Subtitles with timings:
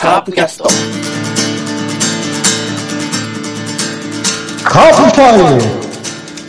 [0.00, 0.64] カープキャスト
[4.64, 5.60] カープタイム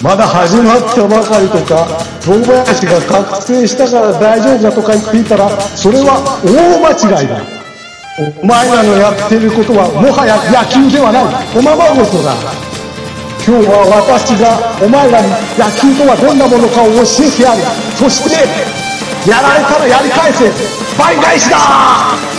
[0.02, 1.86] まだ始まったばかりとか、
[2.24, 7.44] 堂林が覚醒したから大丈夫だとか言っていたら、それは大間違いだ。
[8.40, 12.32] お前らのやってることはもはや野球ではない、おままごとだ。
[13.44, 15.28] 今日は私がお前らに
[15.60, 17.60] 野球とはどんなものかを教えてやる。
[18.00, 18.48] そして、
[19.30, 20.48] やられたらやり返せ、
[20.98, 22.31] 倍返しだ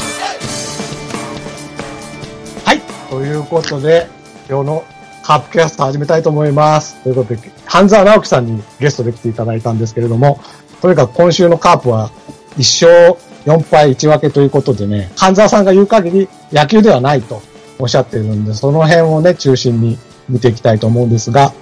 [3.13, 4.09] ということで、
[4.49, 4.85] 今日の
[5.23, 6.95] カープキャスト始めたいと思います。
[7.03, 10.41] ということで、半沢直樹さんにゲストで来ていただいたんですけれども、
[10.81, 12.11] とにかく今週のカープは
[12.57, 17.43] 1勝4敗1分けということでね、半沢さんが言う限り野球ではないと
[17.79, 19.99] おっしゃっているんで、その辺をね、中心に
[20.31, 21.53] 見ていきたいと思うんですが、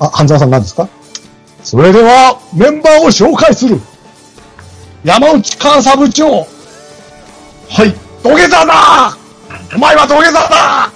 [0.00, 0.88] あ、半沢さん何ですか？
[1.62, 3.80] それでは、メンバーを紹介する
[5.04, 6.44] 山内監査部長
[7.68, 7.94] はい。
[8.24, 9.16] 土下座だ
[9.74, 10.90] お前は土下座だ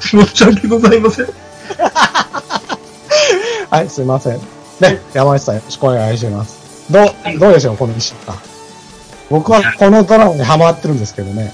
[0.00, 1.26] 申し訳ございません。
[3.70, 4.38] はい、すいません。
[4.80, 6.92] ね、山内さんよろしくお願いします。
[6.92, 8.36] どう、どうでしょう、この一週間。
[9.30, 11.52] 僕はこのドラマにハマってるんですけどね。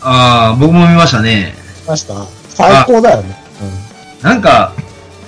[0.00, 1.54] ああ、僕も見ましたね。
[1.82, 2.14] 見ました？
[2.54, 3.36] 最高だよね。
[4.22, 4.72] なんか、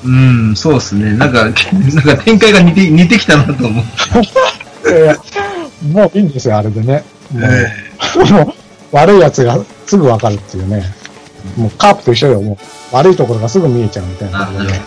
[0.04, 1.12] うん、そうですね。
[1.16, 1.60] なんか、 なんか
[2.24, 3.84] 展開が似て、似てきたなと思う。
[4.84, 4.96] うん。
[4.96, 5.16] いや
[5.92, 7.04] もういいんですよ、あれでね。
[7.32, 7.72] もう、え
[8.32, 8.54] もう
[8.92, 10.84] 悪い奴がすぐわかるっていうね。
[11.56, 12.56] もうカープと一緒よ、も
[12.92, 14.72] う悪いところがすぐ見えちゃうみたいなあなころで。
[14.72, 14.80] ね。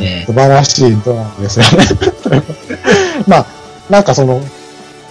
[0.00, 2.42] え素晴らしいドラマですよね。
[3.28, 3.46] まあ、
[3.90, 4.40] なんかその、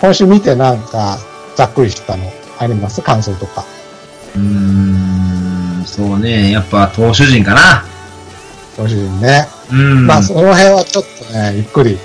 [0.01, 1.19] 今週見てなんか、
[1.55, 3.01] ざっくりしたのあります？
[3.01, 3.63] 感想とか。
[4.35, 6.51] うーん、そうね。
[6.51, 7.85] やっぱ投手陣かな。
[8.77, 9.47] ご主人ね。
[9.71, 10.07] うん。
[10.07, 11.99] まあ、その辺はちょっとね、ゆっくり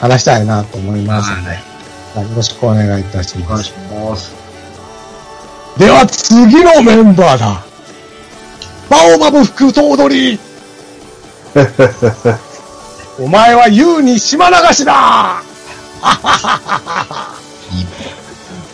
[0.00, 2.30] 話したいなと思いますので、はい。
[2.30, 3.72] よろしくお願いいたしますお願いし。
[4.10, 4.39] ます。
[5.80, 7.64] では、次のメンバーだ。
[8.90, 10.38] バオバブ副頭取
[13.18, 15.42] お前は優に島流しだ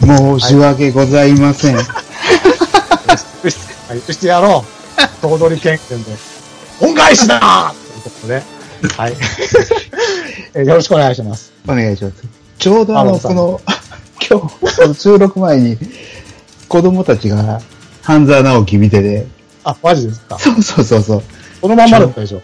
[0.03, 1.77] 申し訳ございません。
[1.77, 1.83] は
[3.95, 4.65] い、許してやろ
[4.99, 5.00] う。
[5.00, 6.16] 頭取権限で。
[6.81, 8.43] 恩返しだということで、
[8.97, 9.16] はい。
[10.55, 11.53] えよろしくお願いします。
[11.69, 12.16] お願いします。
[12.59, 13.61] ちょうどあの、この、
[14.28, 14.41] 今
[14.93, 15.78] 日、収録前に、
[16.69, 17.60] 子供たちが、
[18.03, 19.27] 半沢直樹見てて、
[19.65, 20.38] あ、マジですか？
[20.38, 21.22] そうそうそうそう。
[21.60, 22.43] このまんまだったでしょ。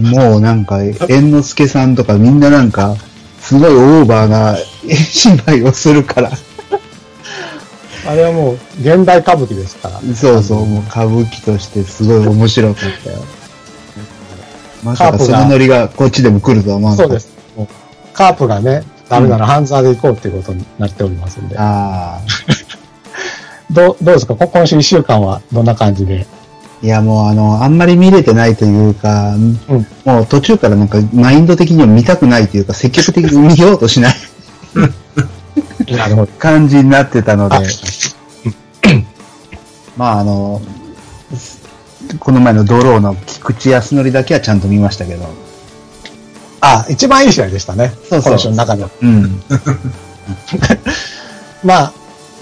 [0.00, 2.94] もうなんか、猿之助さんとかみんななんか、
[3.40, 6.30] すごいオーバーな芝居をするから、
[8.06, 10.00] あれはもう、現代歌舞伎ですから。
[10.14, 13.18] そうそう、もう歌舞伎としてすごい面白かったよ。
[14.84, 17.20] まさかそのノリがこっちでも来るとは思わなかった。
[17.20, 17.74] そうです。
[18.14, 21.58] カープがね、ダメなら半沢で行こうっていうことになっておりますんで。
[21.58, 22.20] ああ。
[23.70, 24.34] どう、どうですか？
[24.34, 26.26] こ今週一週間はどんな感じで？
[26.82, 29.58] いやもうあの、あんまり見れてないというか、うん
[30.04, 34.14] もう途中からなんかマインド的には見たくないというか、積極的に見ようとしない
[35.94, 36.32] なるほど。
[36.38, 37.60] 感じになってたのであ、
[39.96, 40.62] まああの、
[42.18, 45.28] この前のドローの菊池康則だけはちゃんと見ましたけど、
[46.62, 47.92] あ、一番いい試合でしたね。
[48.08, 48.90] そうそう今週の中では。
[49.02, 49.42] うん。
[51.62, 51.92] まあ、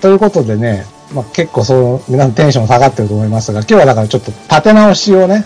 [0.01, 5.45] ということでね、まあ結構その、皆さんテンション下がってると思いますが、今日はだからちょっと立て直しをね、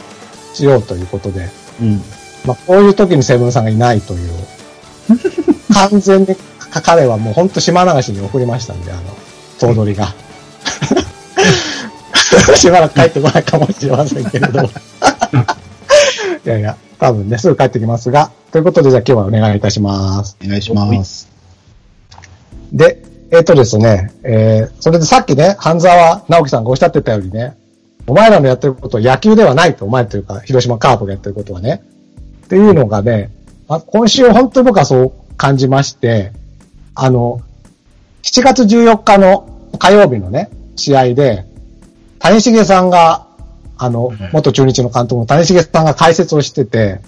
[0.55, 1.49] しようということで、
[1.81, 2.01] うん。
[2.45, 4.33] まあこういう時にセブンさんがいないという、
[5.73, 6.37] 完全に
[6.83, 9.03] 彼はもうほんと島流しに送りましたんで、あの、
[9.59, 10.09] 頭取が。
[12.57, 14.63] しばらく帰ってこないかもしれませんけれど。
[16.45, 20.37] いやいや、多分ね、すぐ帰ってきますが、ということでじゃあ今日はお願いいたします。
[20.45, 21.29] お願いします。
[22.73, 27.57] で、えっ、とですね、えー、それでさっきね、半沢直樹さんがおっしゃってたようにね、
[28.07, 31.83] お前らのやってることは野球ではないと、お前というか、広島カープがやってることはね。
[32.45, 33.31] っていうのがね、
[33.69, 36.33] あ今週本当に僕はそう感じまして、
[36.95, 37.41] あの、
[38.23, 39.49] 7月14日の
[39.79, 41.47] 火曜日のね、試合で、
[42.19, 43.27] 谷繁さんが、
[43.79, 47.01] あの、元中日の監督の谷繁さんが解説をしてて、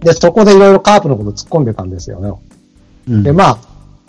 [0.00, 2.32] で、そこでいろいろカープのことを突っ込んでたんですよね。
[3.08, 3.58] うんで、まあ、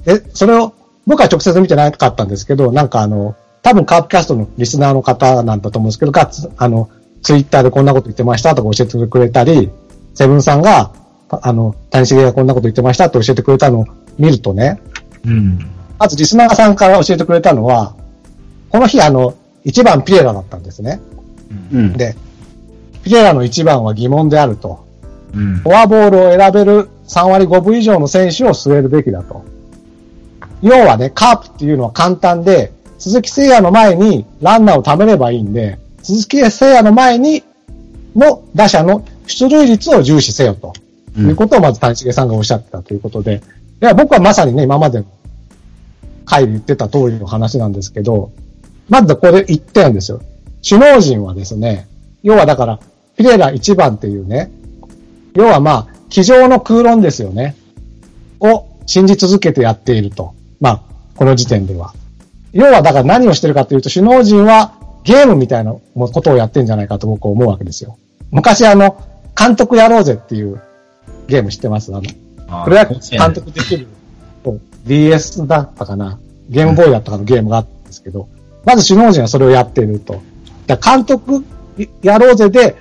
[0.05, 0.73] え、それを、
[1.07, 6.89] 僕は直接見てなかったんですけど、なんかあの、多分カープキャストのリスナーの方なんだと思うんですけど、がつあの、
[7.23, 9.71] ツイッターでこんなこと言ってましたとか教えてくれたり、
[10.13, 10.91] セブンさんが、
[11.29, 13.85] あの、谷繁がこんなこと言ってましたと教えてくれたのを
[14.19, 14.81] 見るとね、
[15.25, 15.59] うん。
[15.97, 17.95] まずリスナーさんから教えてくれたのは、
[18.69, 19.33] この日あの、
[19.65, 20.99] 1番ピエラだったんですね。
[21.71, 21.93] うん。
[21.93, 22.15] で、
[23.03, 24.85] ピエラの1番は疑問であると。
[25.33, 25.69] うんフ。
[25.69, 29.43] ォアボールを選べる3割5分以上の選手を据えるべきだと。
[30.61, 37.43] 要はね、カープっていうのは簡単で、鈴木誠也の前にランナーを貯めればいいんで、鈴木誠也の前に
[38.15, 40.73] の打者の出塁率を重視せよと。
[41.17, 43.41] いうことをまず谷繁さんがおっしゃってたということで、
[43.81, 45.05] いや、僕はまさにね、今までの
[46.25, 48.31] 回で言ってた通りの話なんですけど、
[48.89, 50.21] まずこれ1点ですよ。
[50.67, 51.87] 首脳陣はですね、
[52.23, 52.79] 要はだから、
[53.15, 54.51] フィレラ1番っていうね、
[55.33, 57.55] 要はまあ、机上の空論ですよね。
[58.39, 60.33] を信じ続けてやっていると。
[60.59, 60.81] まあ、
[61.15, 61.93] この時点では。
[62.53, 64.73] 要はだから何をしてるかというと、首脳陣は
[65.03, 67.97] ゲームみたいなことをやってんじゃないかと僕は思うわけですよ。
[68.31, 69.01] 昔あの、
[69.37, 70.61] 監督やろうぜっていう
[71.27, 71.93] ゲーム知ってます？
[71.95, 73.87] あの、プロ野球監督できる、
[74.85, 76.19] DS だったかな？
[76.49, 78.29] ゲームボーイだったかのゲームがあったんですけど、
[78.65, 80.21] まず首脳陣はそれをやっていると。
[80.65, 81.45] だ監督
[82.01, 82.75] やろうぜで、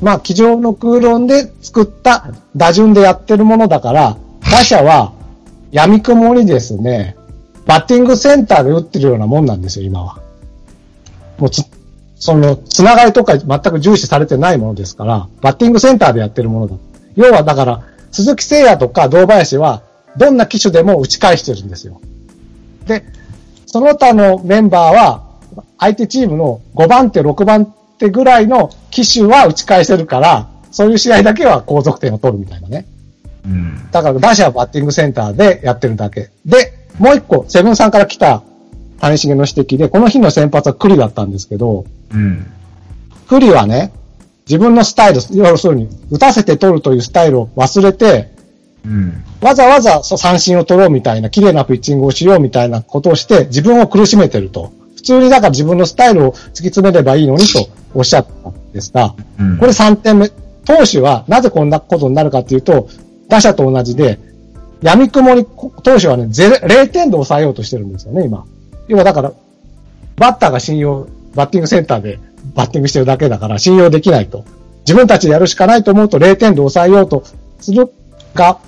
[0.00, 5.12] まあ、机上の空論で作った打順でやってるものだから、打者は
[5.72, 7.16] 闇雲にですね、
[7.66, 10.18] バッティングセンターで打ってるようなもんなんですよ、今は。
[11.38, 11.64] もうつ、
[12.16, 16.76] その、つながりとか全く重視されてないものですから、バッティングセンターでやってるものだ。
[17.16, 19.82] 要はだから、鈴木誠也とか堂林は、
[20.16, 22.00] どんな機種でも打ち返してるんですよ。
[22.86, 23.04] で、
[23.66, 25.22] その他のメンバーは、
[25.78, 32.86] 相手チームの5番手、6番手ぐらいの機種は打ち返せるから、そういう試合だけは後続点を取るみたいなね。
[33.44, 33.90] うん。
[33.90, 36.30] だから打者はバッティングセンターでやってるだけ。
[36.44, 38.42] で、もう一個、セブンさんから来た
[39.00, 42.46] 谷重の指摘で、この日の先発はクリだったんですけど、うん。
[43.28, 43.92] クリはね、
[44.46, 48.32] 自分のスタイル、要するに、打たせて取るというスタイルを忘れて、
[48.84, 54.72] うん、わざわざ三振を取ろうみたいな、綺麗なピッチングをしようみたいなことをして、自分を苦しめてると。
[54.96, 60.30] 普通にだから自分のスタイルを突き詰めればいいのにとおっしゃったんですが、うん、これ3点目。
[60.66, 62.88] 投手はなぜこんなことになるかっていうと、
[63.30, 64.18] 打者と同じで、
[64.82, 65.46] 闇雲に
[65.82, 68.44] 投手はね、0点で抑えようとしてるんですよね、今。
[68.88, 69.32] 要はだから、
[70.16, 72.18] バッターが信用、バッティングセンターで
[72.54, 74.44] バッティングしてるだけだから信用できないと。
[74.80, 77.22] 自分たちでやるしかないと思うと0点で抑えようと
[77.60, 77.92] する
[78.34, 78.58] が、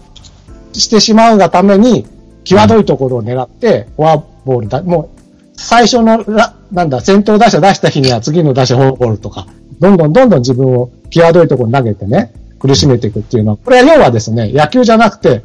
[0.73, 2.07] してしまうがために、
[2.45, 5.19] 際どいところを狙って、フォアボールだ、もう、
[5.55, 6.25] 最初の、
[6.71, 9.47] なんだ、先頭打者出した日には次の打者フォアボールとか、
[9.81, 12.33] どんどんどんどん自分を際どいところに投げてね、
[12.63, 15.45] 苦しめていくっていうのは、これは要はですね、野球じゃなくて、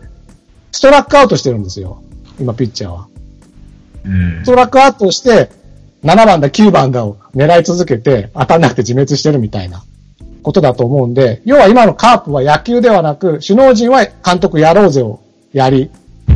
[0.72, 2.04] ストラックアウトしてるんですよ。
[2.40, 3.08] 今、ピッチャーは。
[4.06, 5.50] うん、ストラックアウトして、
[6.04, 9.84] 7番だ、9番だを狙い続けて、当たんなくて自滅してるみたいな
[10.44, 15.20] ことだと思うんで、要は今のカープは野球ではなく、首脳陣は監督やろうぜを
[15.54, 15.90] やり、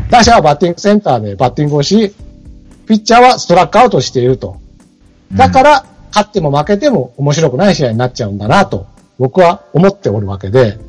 [0.09, 2.15] 打者はバッティングセンターでバッティングをし、
[2.87, 4.57] ピッチャーはストラックアウトしていると。
[5.31, 8.87] だから、勝っても負けても面白くない試合になっちゃうんだなと、
[9.21, 10.79] 僕は思っておるわけで、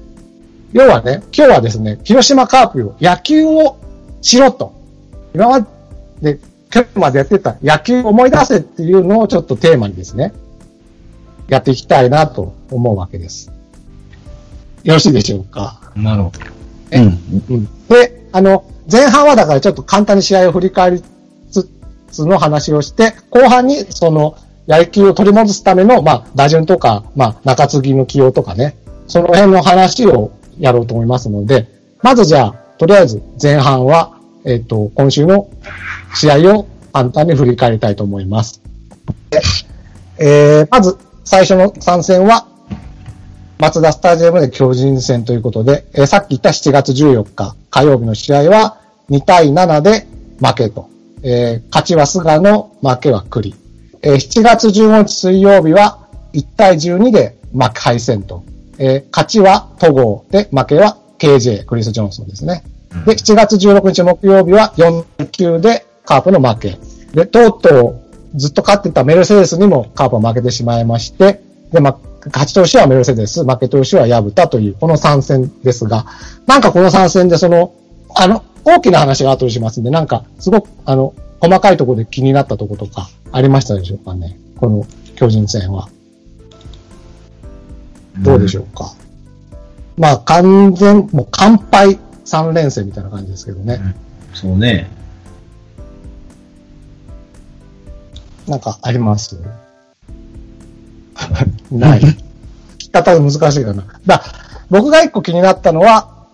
[0.72, 3.76] 要はね、今日はですね、広島カープを野球を
[4.22, 4.72] しろと。
[5.34, 5.66] 今ま
[6.22, 6.38] で
[6.70, 10.32] 去年までやってた野球を思い出せっていうのをちょっとテーマにですね、
[11.48, 13.52] やっていきたいなと思うわけです。
[14.82, 15.92] よろしいでしょうか？
[15.94, 16.40] なるほど。
[16.92, 17.20] うん。
[17.50, 17.68] うん。
[17.88, 21.02] で、あの、前半はだからちょっと簡単に試合を振り返り
[21.50, 21.68] つ
[22.10, 24.38] つの話をして、後半にその
[24.68, 28.76] 野球を取り戻すための、まあ、打順とか、まあ、中継ぎの起用とかね、
[29.06, 31.68] その辺の話をやろうと思いますので、
[32.02, 35.48] まずじゃあ、とりあえず前半は、えっ、と、今週の
[36.14, 38.60] 試合を簡単に振り返りたいと思います。
[40.18, 42.46] えー、まず、最初の参戦は、
[43.58, 50.06] 松田スタジアムで巨人戦ということで、えー、さっき言った7月14日火曜日の試合は2対7で
[50.44, 50.88] 負けと。
[51.22, 53.54] えー、勝ちは菅野、負けは栗。
[54.02, 58.44] えー、7月15日水曜日は1対12で負け敗戦と。
[58.78, 62.64] えー、勝ちは戸郷で、負けは KJ、クリス・ジョンソンですね。
[63.06, 66.78] で、7月16日木曜日は4 9でカープの負け。
[67.14, 68.02] で、とうと
[68.34, 71.40] うずっと勝ってたメルセデスにもカープは負けてしまいまして、
[71.72, 76.06] で、ま、勝ち投手はメルセデス、負け投手はヤブタという、この3戦ですが、
[76.46, 77.74] なんかこの3戦でその、
[78.16, 84.38] あの、大きな話が後にしますんで、なんか、すごく、あの、細かいところで気になったところとか、ありましたでしょうかね？
[84.58, 85.88] この巨人戦は。
[88.18, 88.94] どうでしょうか？
[89.96, 93.74] うん、まあ、完全、もう完敗3連戦みたいな感じですけどね。
[93.74, 93.94] うん、
[94.36, 94.88] そうね。
[98.46, 99.36] なんかあります？
[101.72, 102.00] ない。
[102.00, 102.16] 聞
[102.78, 103.84] き方が難しいかな。
[104.06, 104.22] だ
[104.70, 106.28] 僕が一個気になったのは、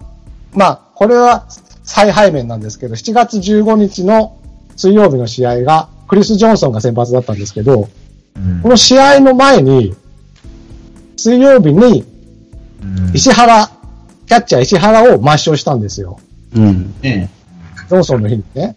[0.52, 1.46] まあ、これは
[1.82, 4.34] 再背面なんですけど、7月15日の
[4.78, 7.88] 水曜日の試合が、クリス・ジョンソンが先発だったんですけど、
[8.36, 9.94] うん、この試合の前に、
[11.16, 12.04] 水曜日に、
[13.12, 13.68] 石原、
[14.26, 16.20] キャッチャー石原を抹消したんですよ。
[16.54, 16.94] うん。
[17.02, 18.76] ジョンソンの日にね。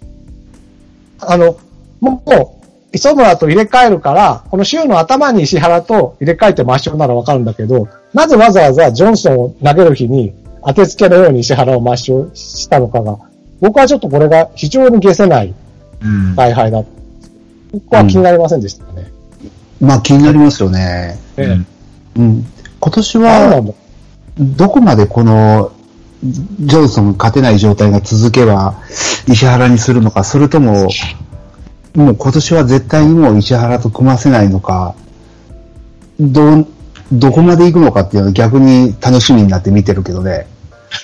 [1.19, 1.57] あの、
[1.99, 10.33] もう、磯村と入れ替えるから、この週の頭に石原と入れ替えて抹消ならわかるんだけど、なぜわざわざジョンソンを投げる日に
[10.65, 13.19] 当てつけのように石原を抹消したのかが、
[13.59, 15.53] 僕はちょっとこれが非常に消せない
[16.03, 16.35] うん。
[16.35, 16.79] 采配だ。
[16.79, 16.87] こ
[17.85, 19.11] こは気になりませんでしたね。
[19.79, 21.19] まあ気になりますよね。
[21.37, 21.67] ええうん
[22.15, 22.45] うん。
[22.79, 23.63] 今年は、
[24.37, 25.71] どこまでこの、
[26.23, 28.75] ジョンソンが勝てない状態が続けば、
[29.27, 30.89] 石原にするのか、それとも、
[31.95, 34.95] もう今年は絶対にもう石原と組ませないのか、
[36.19, 36.67] どう、
[37.11, 40.47] どこまで行くのかっていうのは逆に楽しみになって見てるけどね。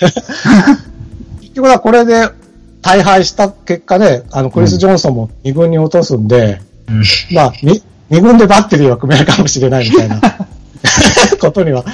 [1.40, 2.28] 結局はこれで
[2.82, 7.02] 大敗した結果ね、あの、クリス・ジョンソンも2軍に落とすんで、うん。
[7.34, 10.20] まあ、に二軍でバッテリーは組めるかもしれないみたいな
[11.40, 11.84] ことには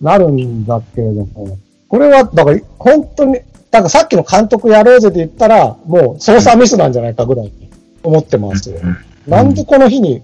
[0.00, 3.38] なるんだけれども、これは、だから本当に、
[3.70, 7.70] なんかさっきの監督やろうぜで言ったら、もう操作ミスなんじゃないかぐらいに
[8.02, 8.80] 思ってますよ。
[9.26, 10.22] なんでこの日に、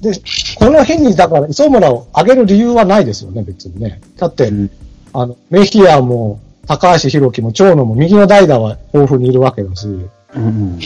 [0.00, 0.12] で、
[0.58, 4.00] この日にだから磯村を上げる理由はないですよね、別にね。
[4.16, 4.70] だって、うん
[5.16, 9.86] あの、メヒアも、高橋宏樹も長野も右の代打は豊富にいるわけだし、
[10.34, 10.78] うん。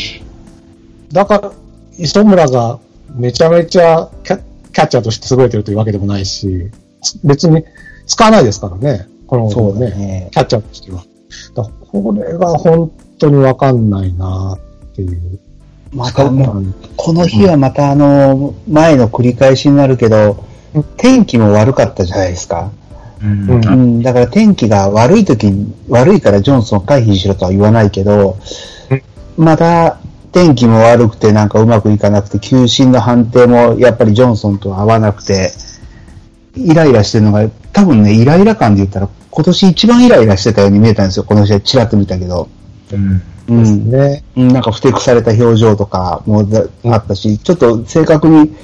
[1.13, 1.53] だから、
[1.99, 2.79] 磯村が
[3.15, 4.43] めちゃめちゃキャ
[4.73, 6.71] キャッチャーとして優れてるというわけでもないし、
[7.25, 7.65] 別に
[8.07, 10.29] 使わないですからね、このそうだね、ね。
[10.33, 11.05] キャッチャーとしては。
[11.55, 15.39] だこれが本当にわかんないなっていう。
[15.93, 20.45] またこの日はまたあの、前の繰り返しになるけど
[20.75, 22.71] うん、天気も悪かったじゃないですか。
[23.23, 24.03] うん。
[24.03, 28.39] だから天気が悪い時に、悪いからジョンソンを回避しろとは言わないけど
[28.91, 29.99] うん、また
[30.33, 35.53] 天気も悪くてなんかうまくいかなくて、球審の判定もやっぱりジョンソンと合わなくて、
[36.55, 41.25] イライラしてるのが、多分ね、イライラ感で言ったら、今年一番イライラしてたように見えたんですよ。
[41.25, 42.49] この試合、チラッと見たけど。
[42.93, 43.23] うん。
[43.49, 43.91] うん。
[43.91, 44.23] ね。
[44.37, 48.55] うんなんかふてくされた表情とかもだあったし、ちょっと正確に、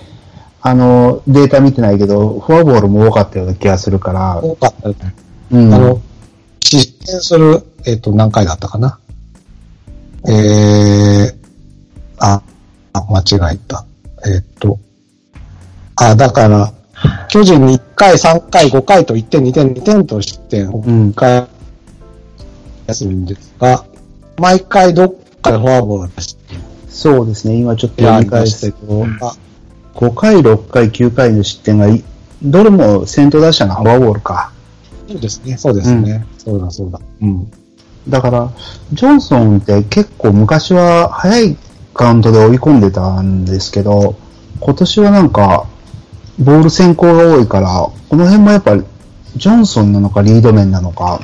[0.67, 5.01] あの、データ見てないけど、フォアボールも多かったような気がするから、多かったです。
[5.51, 5.75] うん。
[5.75, 6.01] あの、
[6.59, 8.99] 失点する、えっ、と、何回だったかな？
[10.27, 11.35] えー、
[12.17, 12.43] あ、
[12.95, 13.85] あ間違えた。
[14.27, 14.79] えっ、と、
[15.97, 16.73] あ、だから、
[17.29, 21.47] 巨人に1回、3回、5回と1点、2点、2点と失点をうん1回
[22.87, 23.85] やするんですが、
[24.39, 26.55] 毎回どっかでフォアボールを出して
[26.89, 29.35] そうですね、今ちょっとや読み返したたけど、うんあ
[29.95, 32.03] 5回、6回、9回の失点がい、
[32.43, 34.53] どれも先頭打者がフォアボールか。
[35.09, 36.27] そうですね、そうですね。
[36.39, 37.01] そうだ、そうだ。
[37.23, 37.51] うん。
[38.09, 38.51] だから、
[38.93, 41.57] ジョンソンって結構昔は早い
[41.95, 44.17] カウントで追い込んでたんですけど、
[44.61, 45.67] 今年はなんか、
[46.39, 47.69] ボール先行が多いから、
[48.09, 48.83] この辺もやっぱり、
[49.37, 51.21] ジョンソンなのかリード面なのか、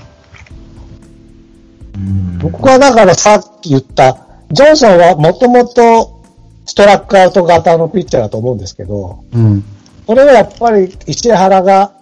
[1.95, 4.17] うん僕はだからさっき言った、
[4.51, 6.20] ジョンソンはもともと
[6.67, 9.65] ストラックアウト型のピッチャーだと思うんですけど、うん。
[10.07, 11.93] これはやっぱり石原が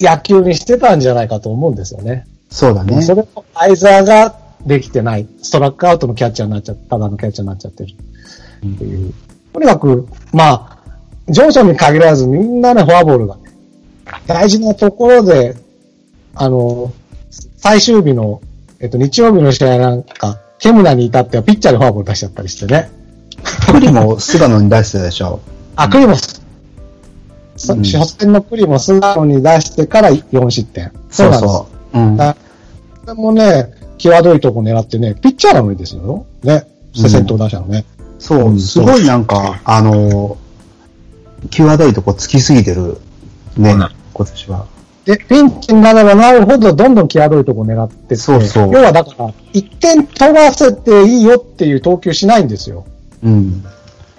[0.00, 2.26] 野球にしてたんじゃないかと思うんですよね。
[2.50, 3.02] そうだね。
[3.02, 4.34] それと相沢が
[4.66, 5.26] できてない。
[5.42, 7.92] ストラックアウトのキャッチャーになっちゃった、ただのキャッチャーになっちゃってる。
[7.92, 9.14] っていう。
[9.52, 10.78] とにかく、まあ、
[11.28, 13.42] ジョンソンに限らずみんなね、フォアボールがね、
[14.26, 15.56] 大事なところで、
[16.34, 16.92] あの、
[17.56, 18.40] 最終日の、
[18.80, 22.90] えっと、日曜日の試合なんか、ケムナに至ってはピッチャーでフォアボール出しちゃったりしてね。
[23.72, 25.40] クリも菅野に出してたでしょ。
[25.76, 26.40] あ、クリモス。
[27.56, 30.92] そうん初戦のクリモスなのに出してから4失点。
[31.10, 31.98] そうなんですそう。
[31.98, 32.16] うん。
[32.16, 36.26] だこれもね、際どいとこ狙ってね、ピッチャーなのにですよ。
[36.42, 36.66] ね。
[36.96, 37.84] うん先頭打者のね。
[38.18, 40.36] そうう、んすごいなんか、あの、
[41.50, 42.98] 際どいとこつきすぎてる。
[43.56, 44.66] ね今年は。
[45.04, 52.84] で、ピンチになればなるほど、どんどん際どいとこ狙ってそうそう要はだから、1点取らせていいよっていう投球しないんですよ。
[53.22, 53.62] うん。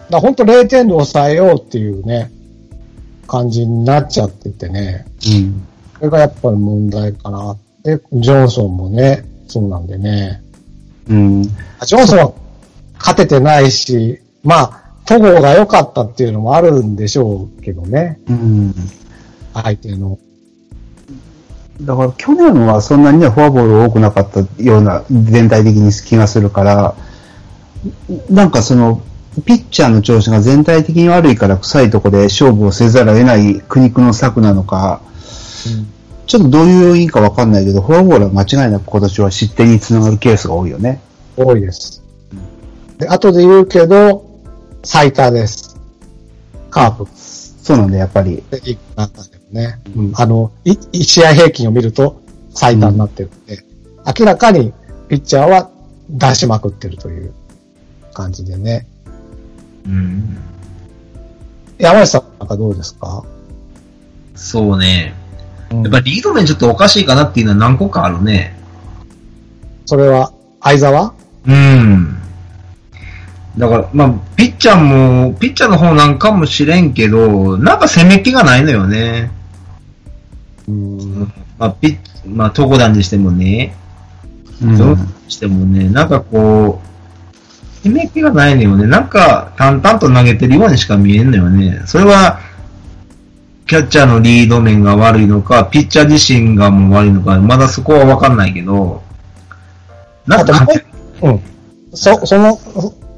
[0.10, 2.32] だ本当0点で抑えようっていうね、
[3.28, 5.06] 感じになっちゃっててね。
[5.28, 5.68] うん。
[5.98, 7.58] それがやっぱり問題かな。
[7.84, 10.42] で、ジョンソンもね、そうなんでね。
[11.08, 11.44] うん。
[11.44, 12.34] ジョンソンは
[12.98, 18.20] 勝ててないし、まあ、戸郷が良かったっていうのもあるんでしょうけどね。
[18.30, 18.74] うん。
[19.54, 20.18] 相手の。
[21.82, 26.96] だから去年はそんなにね、フォアボール多くなかったような、全体的に気がするから、
[28.30, 29.02] なんかその、
[29.46, 35.02] ピッチャーの調子が全体的に悪いから臭いとこで勝負をせざるを得ない苦肉の策なのか、
[36.28, 41.02] ちょっとどういう要因かわかんないけど、フォアボールは間違いなく今年は失点につながるケースが多いよね。
[41.38, 42.04] 多いです。
[42.98, 44.26] で、後で言うけど、
[44.84, 45.78] 最多です。
[46.70, 47.08] カープ。
[47.16, 48.44] そうなんだ、やっぱり。
[48.52, 49.80] でリーグの中でもね。
[49.96, 52.22] うんあの、い1試合平均を見ると
[52.54, 53.64] 最多になってるんで、
[54.20, 54.74] 明らかに
[55.08, 55.70] ピッチャーは
[56.10, 57.34] 出しまくってるという
[58.22, 58.86] 感じでね。
[59.86, 60.38] うん。
[61.80, 63.24] 山下さんなんかどうですか？
[64.36, 65.16] そうね。
[65.72, 68.56] うんやっぱりリード面ちょっとおかしいかなっていうのは何個かあるね。
[69.86, 71.14] それは、相沢？
[71.48, 72.18] うん。
[73.58, 79.32] だから、まあ、ピッチャーも、ピッチャーの方なんかもしれんけど、なんか攻め気がないのよね。
[80.68, 81.34] うん。
[81.58, 83.74] まあ、ピッ、まあ、東団にしてもね、
[84.62, 84.98] うんどう
[85.28, 86.88] してもね、なんかこう、
[87.84, 88.88] 攻め気がないのよね。
[88.88, 91.82] なんか、淡々と投げてるようにしか見えんのよね。
[91.86, 92.40] それは、
[93.66, 99.02] キャッチャーのリード面が悪いのか、ピッチャー自身がもう悪いのか、まだそこはわかんないけど、
[100.28, 100.68] なんか
[101.22, 101.42] ううん。
[101.94, 102.60] そ、その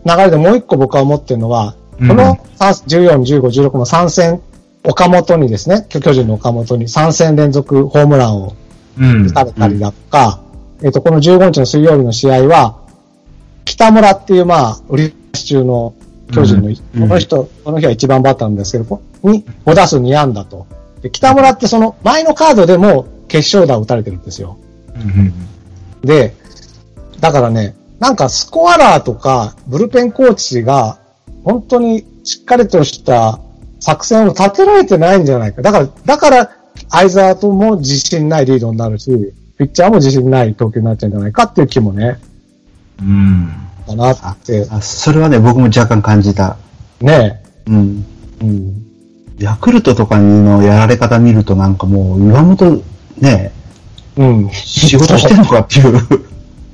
[0.05, 4.41] 流れでもう一個僕は思ってるのは、うんこの14、15、16の3戦、
[4.83, 8.55] 岡本にですね、巨巨人の岡本に3戦連続ホームランを
[8.99, 9.25] うん。
[9.27, 10.39] 打たれたりだとか、
[10.83, 12.82] えっ、と、この15日の水曜日の試合は、
[13.65, 15.93] 北村っていう、まあ、売り出し中の
[16.31, 20.67] 巨人の、うんこの人、この日は一番バッターなんですけど、こに5打数2安打と。
[21.01, 24.57] で北村ってその前のカードでも決勝打を打たれてるんですよ。
[24.95, 25.33] うん
[26.03, 26.33] で、
[27.19, 30.99] だからね、なんかスコアラーとかブルペンコーチが
[31.43, 33.39] 本当にしっかりとした
[33.79, 35.61] 作戦を立てられてないんじゃないか。
[35.61, 36.51] だから、だから、
[36.89, 42.17] 相沢とも自信ないリードになるし、ピッチャーも自信ない投球になっちゃうんじゃないかっていう気もね、
[43.03, 43.63] うん。
[43.85, 44.67] かなって。
[44.69, 46.57] あそれはね、僕も若干感じた。
[47.01, 48.05] ねうん。
[48.41, 48.45] え。
[48.45, 48.83] うん。
[49.39, 52.83] ヤクルトとかのやられ方見るとなんかもう、岩本、
[53.17, 53.51] ね、
[54.15, 54.49] うん。
[54.51, 55.99] 仕事してんのかっていう。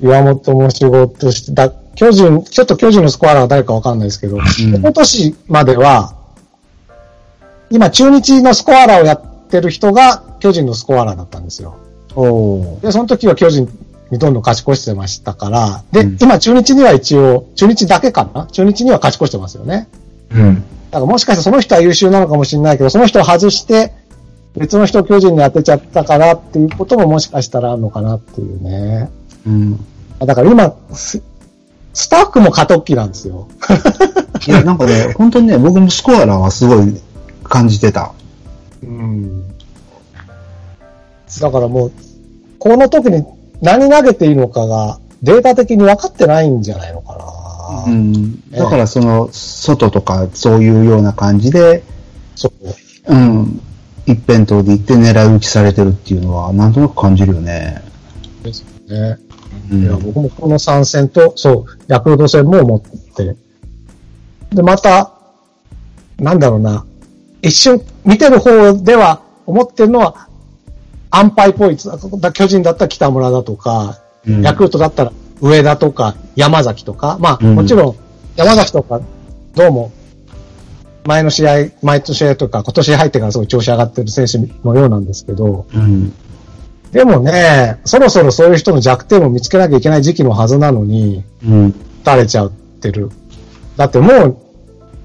[0.02, 6.14] 岩本も仕事して、だ、巨人、ちょっと巨人のスコアラーは誰かわかんないですけど、ん今年までは、
[7.70, 11.76] 今中日のスコアラーをやってる人が巨人のスコアラーだったんですよ。
[12.16, 13.68] おで、その時は巨人
[14.10, 18.46] にどんどん勝ち越してましたから、で、うん今中日には一応、中日だけかな？
[18.46, 19.88] 中日には勝ち越してますよね。
[20.30, 20.54] うん。
[20.90, 23.92] だからもしかしてその人は優秀なのかもしれないけど、その人を外して、
[24.56, 29.10] 別の人を巨人に当てちゃったからっていうことももしかしたらあるのかなっていうね。
[29.46, 29.78] うん。
[30.18, 31.22] だから今、ス
[31.92, 33.48] スタッフも過渡期なんですよ。
[34.46, 37.00] いや、なんかね、本当にね、僕もスコアラーはすごい
[37.44, 38.12] 感じてた。
[38.82, 39.48] うん。
[41.40, 41.92] だからもう、
[42.58, 43.24] この時に
[43.62, 47.84] 何投げていいのかがデータ的に分かってないんじゃないのかな。
[47.86, 48.50] うん。
[48.50, 51.82] だからその、外とかそういうような感じで、
[52.34, 52.50] そ
[53.08, 53.14] う。
[53.14, 53.60] うん。
[54.06, 57.82] 一辺倒で行って狙い撃ちされてるっていうのは、なんとなく感じるよね。
[58.42, 59.18] ですね。
[59.70, 62.80] うんいや、僕もこの3戦と、そう、ヤクルト戦も思っ
[63.14, 63.36] て。
[64.52, 65.12] で、また、
[66.18, 66.84] なんだろうな、
[67.42, 70.28] 一瞬見てる方では思ってるのは、
[71.10, 71.76] 安牌っぽい、
[72.20, 77.96] だ巨人だったら北村だとか、うんヤクルトだったら上田とか山崎とか、まあ、うんもちろん
[78.36, 79.00] 山崎とか、
[79.54, 79.92] どうも、
[81.04, 86.12] 前の試合、前の試合とか、今年入ってからすごい調子上がってる選手のようなんですけど、うん。
[86.92, 91.68] でもね、そろそろそういう人の弱点を見つけなきゃいけない時期のはずなのに、うん。
[91.68, 93.10] 打たれちゃってる。
[93.76, 94.36] だってもう、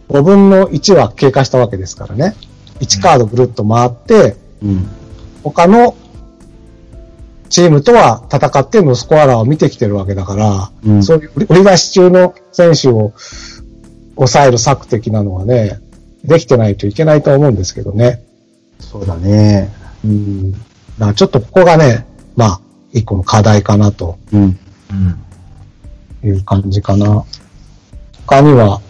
[0.09, 2.35] 5分の1は経過したわけですからね。
[2.79, 4.87] 1カードぐるっと回って、うん。
[5.45, 5.95] 他の
[7.49, 13.13] チームとは戦ってのスコアラーを見てきてるわけだから、うんそういう売り出し中の選手を
[14.15, 15.79] 抑える策的なのはね、
[16.23, 18.25] できてないといけないと思うんですけどね。
[18.79, 19.71] そうだね。
[20.03, 20.51] うん。
[20.51, 24.41] だからちょっとここがね、まあ、一個の課題かなとうん。
[26.23, 26.27] うん。
[26.27, 27.23] いう感じかな。
[28.25, 28.81] 他には、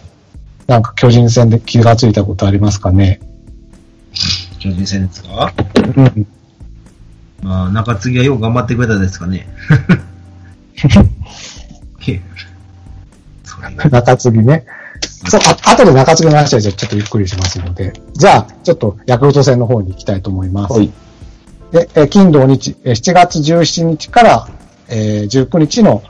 [0.66, 3.20] なんか巨人戦で気がついたことありますかね？
[4.58, 5.52] 巨人戦ですか？
[5.96, 6.26] うん。
[7.42, 9.48] まあ、中継ぎはよく頑張ってくれたですかね。
[13.90, 14.64] 中継ぎね。
[15.28, 17.92] そう、あ後で中継ぎの話はじゃあちょっとゆっくりしますので。
[18.14, 20.72] じゃあ、ちょっとヤクルト戦の方に行きたいと思います。
[20.74, 20.90] はい。
[21.72, 24.48] で、えー金土日、えー7月17日から、
[24.88, 26.02] えー19日の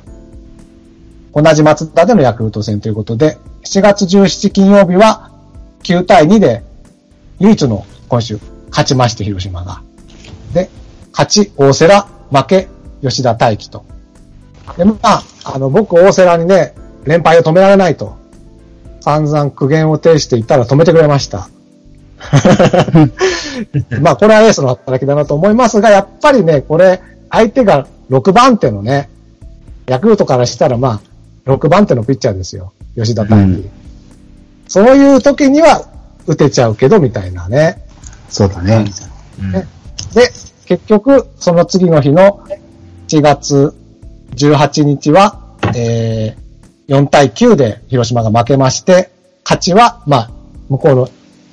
[1.34, 5.30] 同じ松田でのヤクルト戦ということで、7月17金曜日は
[5.82, 6.62] 9対2で
[7.38, 8.38] 唯一の今週
[8.70, 9.82] 勝ちまして、広島が。
[10.52, 10.70] で、
[11.16, 12.68] 勝ち、大瀬良、負け、
[13.00, 13.84] 吉田大輝と。
[14.76, 16.74] で、まあ、あの、僕、大瀬良にね、
[17.04, 18.16] 連敗を止められないと。
[19.00, 21.48] 散々苦言を呈していたら止めてくれました。
[24.00, 27.00] まあ、これはエースの働きだなと思いますが、やっぱりね、これ、
[27.30, 29.08] 相手が6番手のね、
[29.86, 31.00] ヤクルトからしたら、ま
[31.46, 32.72] あ、6番手のピッチャーですよ。
[32.96, 33.42] 吉田大輝。
[33.44, 33.70] うん
[34.68, 35.84] そういう時には
[36.26, 37.84] 打てちゃうけど、みたいなね。
[38.28, 38.84] そうだね。
[39.40, 39.66] うんね
[40.12, 40.32] で、
[40.66, 42.44] 結局、その次の日の
[43.08, 43.74] 1月
[44.34, 45.40] 18日は、
[45.74, 49.10] えー、4対9で広島が負けまして、
[49.44, 50.30] 勝ちは、まあ、
[50.68, 51.08] 向こうの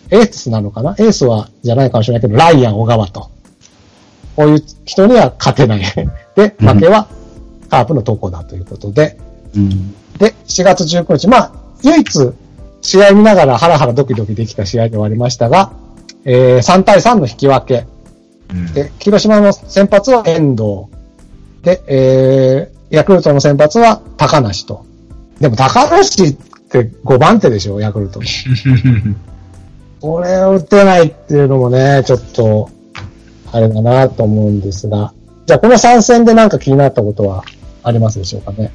[0.10, 0.95] エースなのかな？
[0.97, 3.30] エースは、じゃないかもしれないけど、ライアン、小川と。
[4.36, 5.82] こういう人には勝てない。
[6.36, 7.08] で、負けは
[7.69, 9.17] カープの投稿だということで、
[9.56, 9.93] うん。
[10.17, 11.52] で、4月19日、まあ、
[11.84, 12.32] 唯一、
[12.82, 15.71] 試合見ながらハラハラドキドキできた試合ではありましたが、
[16.26, 17.86] えー、3対3の引き分け。
[18.51, 20.86] うんで、広島の先発は遠藤。
[21.63, 24.86] で、えー、ヤクルトの先発は高梨と。
[25.39, 28.25] でも高梨って5番手でしょ、ヤクルトの。
[30.01, 32.69] これを打てないっていうのもね、ちょっと、
[33.51, 35.13] あれだなと思うんですが。
[35.45, 37.43] じゃあ、この3戦でなんか気になったことは
[37.84, 38.71] ありますでしょうかね。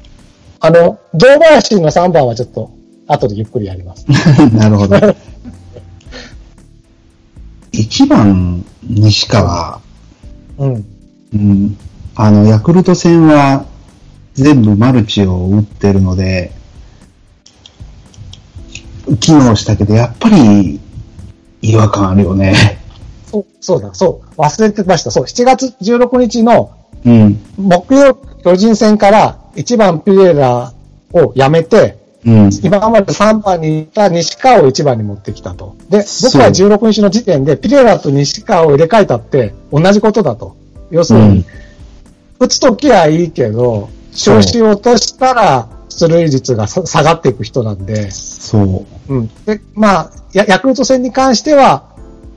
[0.59, 2.71] あの、堂林の3番はちょっと、
[3.07, 4.05] 後でゆっくりやります。
[4.53, 4.95] なるほど。
[7.73, 9.81] 1番、西川。
[10.57, 10.85] うん。
[11.33, 11.77] うん。
[12.15, 13.65] あの、ヤクルト戦は
[14.33, 16.51] 全部マルチを打ってるので、
[19.19, 20.79] 機能したけど、やっぱり
[21.61, 22.79] 違和感あるよね。
[23.31, 25.11] そう、そうだ、そう、忘れてました。
[25.11, 26.71] そう、7月16日の
[27.05, 27.39] うん。
[27.57, 30.73] 木曜巨人戦から1番ピレラ
[31.13, 32.49] をやめて、うん。
[32.63, 35.75] 今まで3番にいた西川を1番に持ってきたと。
[35.89, 40.55] で、僕は16日の時点でピレラと西川を入れ替えたって同じことだと。
[40.91, 41.45] 要するに、うん
[42.39, 49.13] 打つときはいいけど、調子を落としたら出塁率がさ下がっていく人なんで、そう。
[49.13, 49.27] うん。
[49.45, 51.83] で、まあ、ヤヤクルト戦に関しては、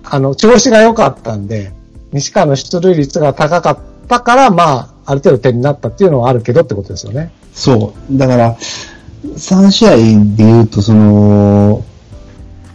[0.03, 1.73] あの、調子が良かったんで、
[2.13, 7.33] 西川の出塁率が高かったから、まあ、ある程度点になったっていうのはあるけどってことですよね。
[7.55, 8.19] そう。
[8.19, 8.57] だから、
[9.25, 9.97] 3試合
[10.37, 11.85] で言うと、その、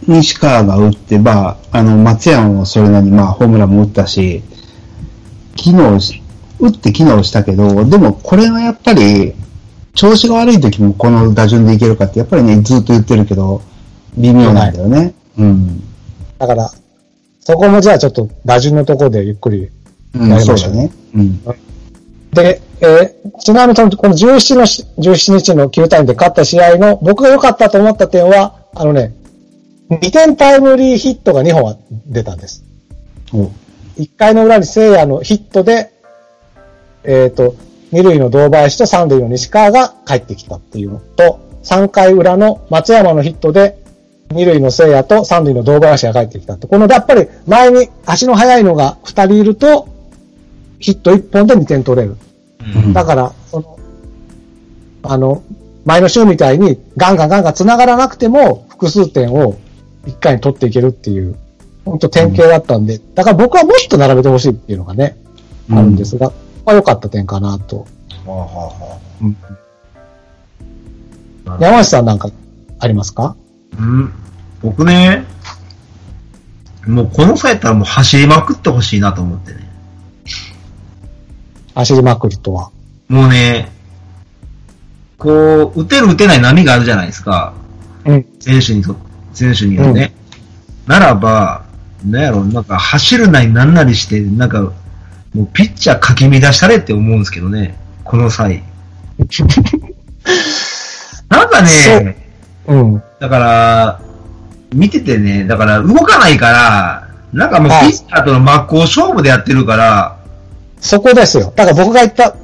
[0.06, 4.42] 西川が打って、まあ、あの、松山もそれなりに、まあ、ホームランも打ったし、
[5.54, 6.22] 機能し、
[6.58, 9.34] 打って機能したけど、でもこれはやっぱり、
[9.94, 13.60] 調子が悪い時もこの打順でいけるかって、やっぱりね、ずっと言ってるけど、
[14.16, 15.14] 微妙なんだよね。
[15.36, 15.82] うん。
[16.38, 16.70] だから、
[17.40, 19.70] そこもじゃあちょっと打順のところでゆっくり。
[20.14, 20.90] うん、やりましょうそうだね。
[21.14, 21.40] うん。
[22.42, 29.14] で、えーちなみにそのこの17のし、17日の9対2で勝った試合の僕が良かったと思った点は、あのね、
[29.90, 32.64] 2点タイムリーヒットが2本は出たんです。
[33.32, 33.50] お
[33.98, 35.92] 1回の裏に聖夜のヒットで、
[37.04, 37.54] えっ、と、
[37.90, 43.78] 二塁の堂林と三塁の西川が帰ってきたっていうのと、3回裏の松山のヒットで、
[44.30, 46.66] 二塁の聖夜と三塁の堂林が帰ってきたって。
[46.66, 49.88] この、やっぱり前に足の速いのが2人いると、
[50.78, 52.16] ヒット1本で2点取れる。
[52.74, 53.78] うんだから、その、
[55.02, 55.42] あの、
[55.84, 59.58] 前の週みたいにガンガンガンガン繋がらなくても複数点を
[60.06, 61.36] 1回に取っていけるっていう、
[61.84, 65.16] 本当典型だったんで、だから僕はもっと並べてほしいっていうのがね、
[65.70, 67.86] あるんですが、ここは良かった点かなと。
[68.26, 68.98] はあはあは
[71.46, 72.30] あ山内さんなんか
[72.78, 73.36] ありますか？
[73.78, 74.12] うん。
[74.62, 75.24] 僕ね、
[76.86, 79.67] もうこの際やったらもう走りまくってほしいなと思ってね。
[81.78, 82.72] 走りまくるとは。
[83.08, 83.68] もうね、
[85.16, 87.54] こう、打てる打てない波があるじゃないですか。
[88.04, 88.26] うん。
[88.40, 88.96] 選手にと、
[89.32, 90.12] 選手にはね。
[90.88, 91.62] ならば、
[92.04, 94.72] なんやろ、なんか走るなりなんなりして、なんか、も
[95.44, 97.76] うピッチャーかき乱したれって思うんですけどね。
[98.02, 98.64] この際。
[101.28, 102.28] なんかそうね、
[102.66, 103.02] うん。
[103.20, 104.00] だから、
[104.74, 110.17] 見ててね、だから動かないから、なんかもうはいピッチャーとの真っ向勝負でやってるから、
[110.80, 111.52] そこですよ。
[111.54, 112.36] だから僕が言った、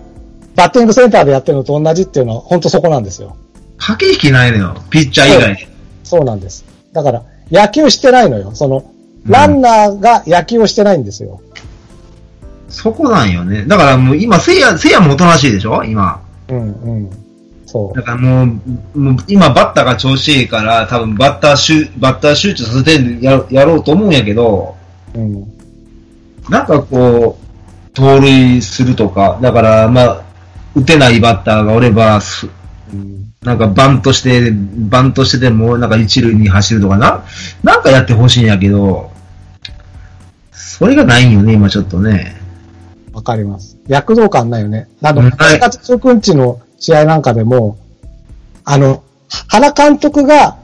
[0.57, 3.37] バッティングセンターでやってるのと同じっていうのは本当そこなんですよ。
[3.79, 4.77] 駆け引きないのよ。
[4.91, 5.59] ピッチャー以外に。
[6.05, 6.65] そうなんです。
[6.93, 8.53] だから、野球してないのよ。
[8.55, 8.91] その、
[9.27, 11.41] ランナーが野球をしてないんですよ。
[12.69, 13.65] そこなんよね。
[13.67, 15.83] だからもう今、せいや、せいやもおとなしいでしょ？
[15.85, 16.21] 今。
[16.49, 17.11] うん、うん。
[17.67, 18.03] そうだ。
[18.03, 18.59] からも
[18.95, 24.77] う、もう今バッターが調子いいから、多分バッター集、バッター集中させてややろうと思うんやけど、
[25.15, 25.45] うん。
[26.49, 27.44] なんかこう、
[27.95, 30.25] 盗塁するとか、だからまあ、
[30.75, 32.49] 打てないバッターがおれば、す
[32.93, 37.25] うんなんかバントして、バントしてでも、なんか一塁に走るとかな、
[37.63, 39.13] なんかやってほしいんやけど、
[40.51, 42.37] それがないんよね、今ちょっとね。
[43.13, 43.77] わかります。
[43.87, 44.89] 躍動感ないよね。
[45.03, 47.77] あの、うん8月19日の試合なんかでも、
[48.65, 49.05] あの、
[49.49, 50.57] 原監督が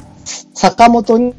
[0.54, 1.34] 坂本に、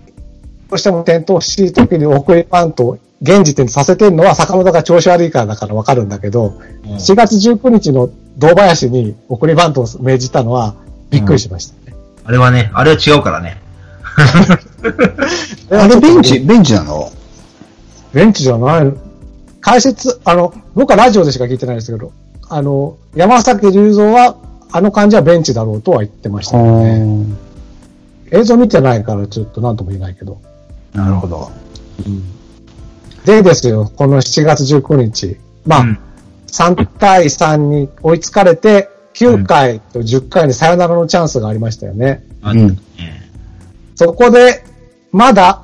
[0.70, 10.76] どうしても点灯しい時に送りバントを現時点でさせてるのは坂本が調子悪いからだからわかるんだけど、4月19日の堂林に送りバントを命じたのは
[11.10, 11.96] びっくりしましたね。
[12.24, 13.62] あれはね、あれは違うからね。
[15.70, 17.12] あれベンチ、ベンチなの？
[18.14, 18.94] ベンチじゃない。
[19.62, 22.12] 解説、あの、僕はラジオでしか聞いてないですけど、
[22.50, 24.36] あの、山崎隆三は、
[24.74, 27.26] あの感じはベンチだろうとは言ってましたよね。
[28.32, 30.40] 映像見てないからちょっと何とも言えないけど。
[30.94, 31.52] なるほど。
[33.26, 35.38] でですよ、この7月19日。
[35.66, 36.00] まあ、うん
[36.52, 42.24] 3対3に追いつかれて、9回と10回にサヨナラのチャンスがありましたよね。
[42.42, 42.78] あうんね
[43.96, 44.64] そこで、
[45.12, 45.62] まだ、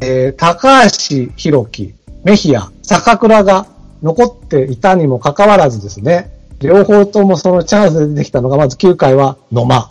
[0.00, 3.66] えー高橋宏樹、メヒア、坂倉が
[4.02, 6.30] 残っていたにもかかわらずですね、
[6.60, 9.88] 両方ともそのチャンスで出てきたのが、まず9回は野間、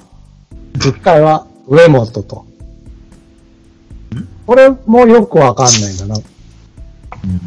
[0.74, 2.46] 10回は上本と。
[4.46, 6.16] これもよくわかんないんだな。
[7.28, 7.42] うん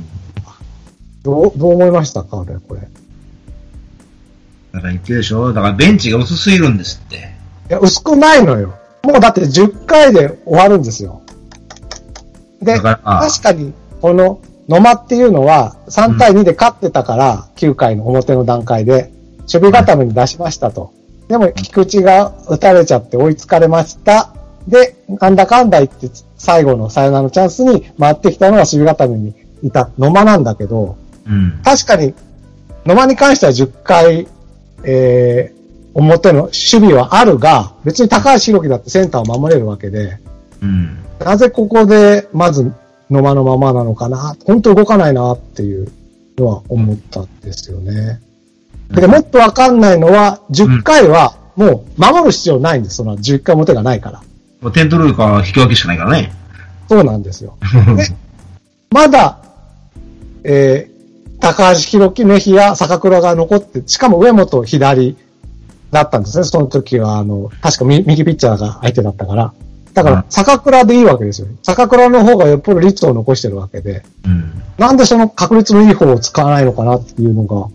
[1.23, 2.81] どう、どう思いましたか俺、これ。
[2.81, 2.83] い
[4.73, 5.53] だから言ってるでしょ？
[5.53, 7.35] だからベンチが薄すぎるんですって。
[7.69, 8.75] や、薄くないのよ。
[9.03, 11.23] もうだって10回で終わるんですよ。
[12.61, 20.93] で、確かに、この野間っていうのは3対2で勝ってたから、9回の表の段階で、守備固めに出しましたと。
[21.29, 24.35] でも、菊池が打たれちゃって追いつかれました。
[24.69, 30.96] で、なんだかんだ言って、最後のサヨナラのチャンスに回ってきたのは守備固めにいた野間なんだけど、
[31.27, 31.61] うん。
[31.64, 32.14] 確かに、
[32.85, 34.29] 野間に関しては10回、
[34.85, 35.61] えー、
[35.94, 40.18] 表の守備はあるが、別に高橋宏樹だってセンターを守れるわけで、
[40.62, 40.99] うん。
[41.18, 42.73] なぜここで、まず、
[43.11, 45.90] 野間のままなのかな、本当動かないなっていう
[46.38, 48.20] のは思ったんですよね。
[48.90, 52.96] で、もっとわかんないのは、10回は、もう守る必要ないんです。
[52.96, 54.23] その10回表がないから。
[54.61, 56.33] もうテントルーカーは引き分けしかないからね。
[56.88, 57.57] そうなんですよ。
[57.96, 58.09] で、
[58.90, 59.39] まだ、
[60.44, 65.16] えー、高橋宏樹、メヒア、坂倉が残って、しかも上本左
[65.90, 66.44] だったんですね。
[66.44, 69.53] その時は、あの、確か右右ピッチャーが相手だったから。
[69.92, 71.48] だかうんら、坂倉でいいわけですよ。
[71.62, 74.03] 坂倉の方がよっぽど率を残してるわけで。
[74.24, 74.53] うん。
[74.79, 77.68] なんでその確率のいい方を使わないのかなっていうのが、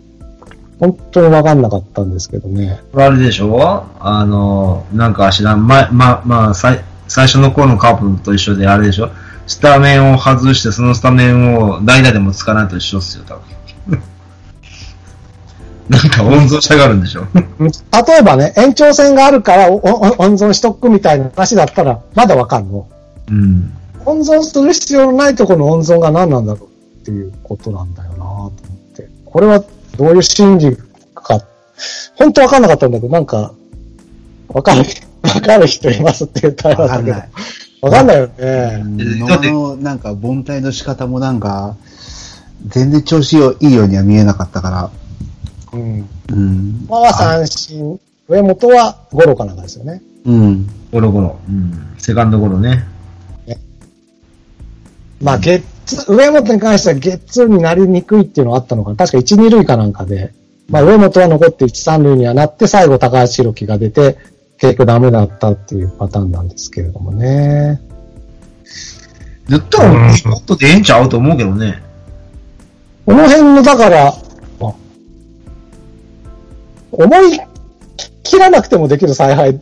[0.79, 2.79] 本当にわかんなかったんですけどね。
[2.95, 3.85] あれでしょ？
[3.99, 9.09] あの、なんか知らん、ま、ま、まあ、最、最初の頃のカープと一緒であれでしょ？
[9.47, 13.55] スタメンを外して、そのスタメンを代打でも使わないと一緒っすよ、多分。
[15.89, 17.27] なんか温存したがるんでしょ
[17.59, 17.73] うん例
[18.19, 19.81] えばね、延長戦があるから温
[20.35, 22.87] 存しとくみたいな話だったら、まだわかんの。
[23.29, 23.71] うん。
[24.05, 28.51] 温存する必要のないところの温存が何なんだろうっていうことなんだよなと思っ
[28.95, 29.09] て。
[29.25, 29.63] これは
[29.97, 30.77] どういう心理
[31.13, 31.41] か、
[32.15, 33.53] 本当わかんなかったんだけど、なんか、
[34.47, 34.83] わかる、
[35.21, 37.29] わかる人いますって言ったらわかんない。
[37.85, 38.81] わかんないよね。
[38.83, 39.51] 野だって
[39.83, 41.77] なんか凡退の仕方もなんか、
[42.65, 44.89] 全然調子いいようには見えなかったから。
[45.71, 46.09] うん。
[46.31, 46.85] うん。
[46.89, 50.01] まあは三振、上本はゴロかなんかですよね。
[50.25, 50.67] うん。
[50.91, 51.39] ゴロゴロ。
[51.47, 51.93] うん。
[51.99, 52.85] セカンドゴロね。
[55.21, 58.95] まあ、ゲッツ、上本に関してはゲッツーになりにくいっていうのがあったのかな。
[58.95, 60.33] 確か1、2塁かなんかで、
[60.69, 64.17] まあ、上本は残って1、3塁にはなって、最後高橋宏樹が出て、
[64.57, 67.81] 結局ダメだったっていうパターンなんですけれどもね。
[69.47, 69.81] ずっと
[70.29, 71.83] もっとでええんちゃうと思うけどね。
[73.05, 74.13] この辺の、だから、あ
[76.91, 77.39] 思い
[78.23, 79.59] 切らなくてもできる采配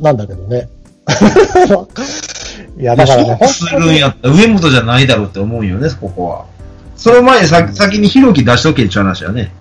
[0.00, 0.68] なんだけどね。
[2.78, 6.44] いや、だからね、するんやったら上本じゃないだろうって思うよね、ここは。
[6.96, 9.52] その前にさ先に弘樹出しとけって話やね。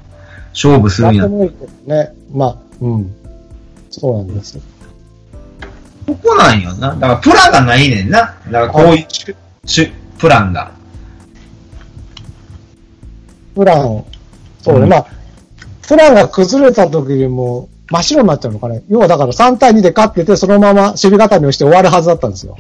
[0.54, 2.14] 勝負するんやなんでもいいけどね。
[2.32, 3.14] まあ、うん。
[3.92, 4.58] そうなんです。
[6.06, 6.96] ここなんよな。
[6.96, 8.20] だからプランがないねんな。
[8.20, 10.72] だからこういうしプランが。
[13.56, 14.06] プラン、
[14.62, 15.06] そうね、うんまあ、
[15.88, 18.84] プランが崩れた時にもう真っ白になっちゃうのかね。
[18.90, 22.58] 要はだから3対2で勝ってて、そのまま守備固めをして終わるはずだったんですよ。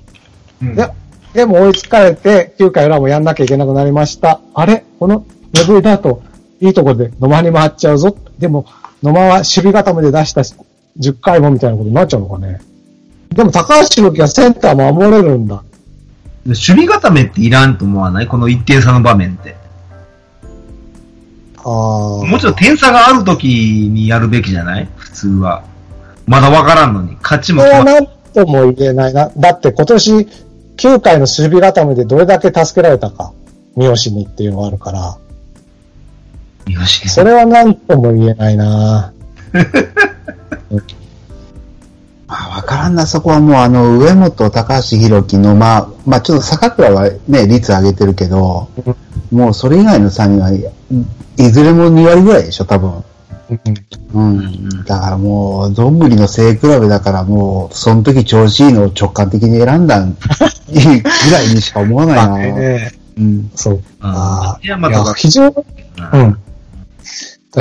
[0.61, 0.89] うんで、
[1.33, 4.39] でも追いつかれて、9回裏もやんなきゃいけなくなりました。
[4.53, 4.85] あれ？
[4.99, 6.23] この巡りだと、
[6.61, 8.15] いいところで野間に回っちゃうぞ。
[8.39, 8.65] でも、
[9.03, 12.61] 野間は守備固めで出した10回もみたいなことになっちゃうのかね。
[13.35, 15.61] でも高橋宏樹はセンター守れるんだ。
[16.45, 18.27] 守備固めっていらんと思わない？
[18.27, 19.57] この一定差の場面って。
[21.57, 22.25] ああ。
[22.25, 24.87] もちろん点差がある時にやるべきじゃない？
[24.95, 25.65] 普通は。
[26.25, 27.17] まだわからんのに。
[27.21, 29.29] 勝ちもこれは何とも言えないな。
[29.35, 30.11] だって今年
[30.77, 33.33] 9回の守備固めでどれだけ助けられたか。
[33.75, 35.17] 三好にっていうのがあるから。
[36.67, 37.09] よし。
[37.09, 39.11] それは何とも言えないな。
[42.27, 48.69] まあ、わからんな、そこはもうあの、上本、高橋宏樹の、まあ、まあちょっと坂倉はね、率上げてるけど、
[49.31, 50.65] もうそれ以外の3人はい、
[51.37, 53.03] いずれも2割ぐらいでしょ、多分。
[54.13, 54.39] うん。
[54.39, 60.11] んだからもう、どんぐりの背比べだからもう、その時調子いいのを直感的に選んだぐ
[61.31, 62.57] らいにしか思わないな。
[62.57, 63.51] ねうん。
[63.55, 63.81] そう。
[64.01, 65.55] あーいや、いやまた、非常に、
[66.13, 66.37] うん。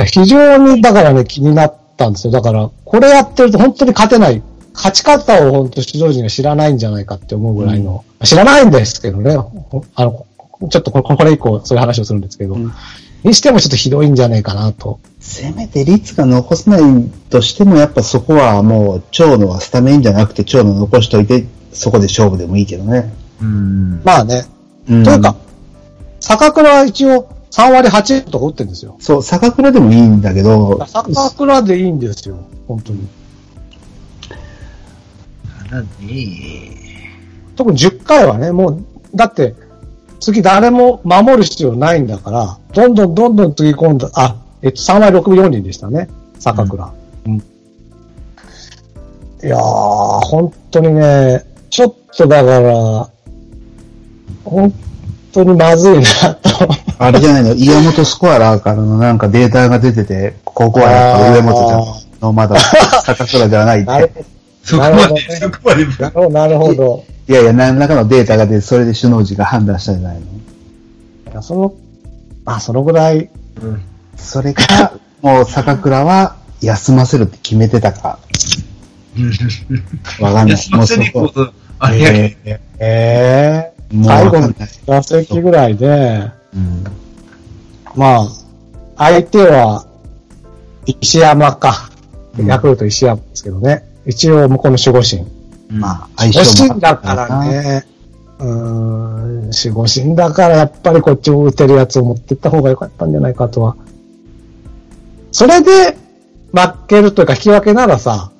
[0.05, 2.33] 非常に、だからね、気になったんですよ。
[2.33, 4.41] だから、これやってると本当に勝てない
[4.75, 10.25] 勝ち方を本当指導陣が知らないんじゃないかって思うぐらいの、知らないんですけどね、ほあの、
[10.69, 12.73] ちょっとここれ以降そういう話をするんですけど、うん
[13.25, 14.99] にしてもちょっとひどいんじゃないかなと。
[15.19, 23.11] せめて率が残せないとしても、やっぱそこはもう、長野はスタメンじゃなくて、長野残しといて、そこで勝負でもいいけどね。
[23.41, 24.01] うん。
[24.03, 24.45] まあね、
[24.87, 25.35] うんというか、
[26.19, 28.95] 坂倉は一応3割8とか打ってるんですよ。
[28.99, 33.07] そう、坂倉でもいいんだけど、坂倉でいいんですよ、本当に。
[35.71, 36.85] なんでね
[37.55, 39.55] 特に10回はね、もう、だって、
[40.19, 46.91] 次誰も守る必要ないんだから、どんどんどんどんつぎ込んだ、あ、えっと、3割6分4厘でしたね、坂倉。
[47.25, 47.37] うん。
[47.37, 47.41] い
[49.47, 53.09] やー、本当にね、ちょっとだから、
[54.43, 54.73] 本
[55.31, 56.49] 当にまずいなと。
[56.97, 64.34] あれじゃないの、岩本スコアラーからのなんかデータが出てて、ここはやっぱ上本ちゃんのまだ坂倉ではないって。
[64.73, 65.85] なるほどそこまで、なるほどねそこまで。
[65.85, 67.05] なるほど、なるほど。
[67.27, 70.25] いやいや、何らかのデータが出て、それで首脳陣が判断したんじゃないの？
[70.25, 70.27] い
[71.33, 71.73] やその、
[72.45, 73.29] あ、そのぐらい、
[73.61, 73.81] うん。
[74.15, 78.19] それか、もう坂倉は休ませるって決めてたか、
[80.19, 80.57] わかんない。
[80.57, 81.99] 休ませに行もうこうと、あれ？
[81.99, 82.37] やけ
[82.79, 84.53] ええそこもう最後の。
[84.85, 86.83] 打席ぐらいで、うん
[87.95, 88.27] まあ、
[88.97, 89.85] 相手は、
[90.85, 91.89] 石山か。
[92.37, 93.83] うんヤクルト石山ですけどね。
[94.05, 95.23] 一応向こうの守護神。
[95.69, 97.45] まあ、まあ、相守護性も神だから。
[97.45, 97.85] ね。
[98.39, 103.75] うーん、守護神だからやっぱりこっちを打てるやつを持ってった方が良かったんじゃないかとは。
[105.31, 105.97] それで
[106.53, 108.31] 負けるというか引き分けならさ、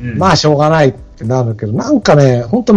[0.00, 2.74] うんまあしょうがないってなるけど、なんかね、本当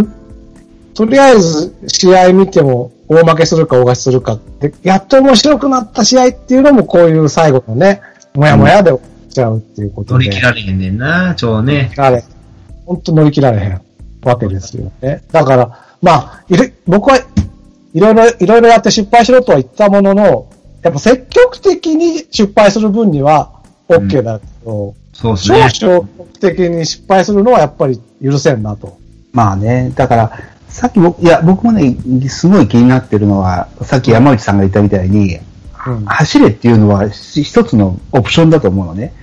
[0.96, 8.02] とりあえず試合見ても大負けするか大勝ちするかで、やっと面白くなった試合っていうのもこういう最後のね、
[8.34, 10.26] もやもやで終ちゃうっていうことで。
[10.26, 11.92] 乗り切られへんねんな、超ね。
[11.98, 12.24] あれ、
[12.86, 13.82] 本当乗り切られへん
[14.24, 15.24] わけですよね。
[15.32, 17.18] だから、まあ、いる僕は
[17.94, 20.50] いろいろ、いろいろやって失敗しろとは言ったものの、
[20.82, 23.52] やっぱ積極的に失敗する分には
[23.88, 25.70] OK だけど、そうです少ね。
[25.82, 26.08] 々
[26.40, 28.98] 的に失敗するのはやっぱり許せんなと。
[29.34, 30.32] まあね、だから、
[30.70, 31.98] さっき僕、いや、僕もね、
[32.30, 35.42] すごい気になってるのは、さっき山内さんが言ったみたいに、うん。
[36.06, 39.14] 走れっていうのはし一つのオプションだと思うのね。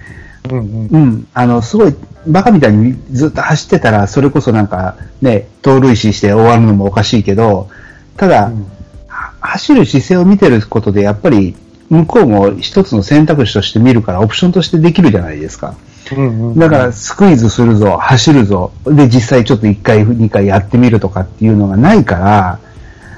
[0.51, 0.89] うんうん。
[0.89, 1.27] うん。
[1.35, 1.95] あの、すごい、
[2.27, 7.69] バカみたいにずっと走ってたら、それこそなんか、ね、盗塁死して終わるのもおかしいけど、
[8.17, 8.67] ただ、うん
[9.09, 11.55] は走る姿勢を見てることで、やっぱり、
[11.89, 15.75] 向こうも一つの選択肢として見るから、オプションとしてできるじゃないですか。
[16.17, 22.59] うんうんだから、スクイズするぞ、走るぞ、で、実際ちょっと1回、2回やってみるとかっていうのがないから、